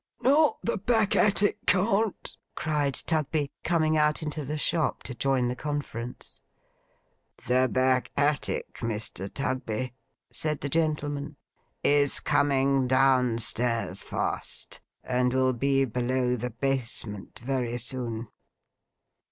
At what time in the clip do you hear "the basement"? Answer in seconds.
16.35-17.37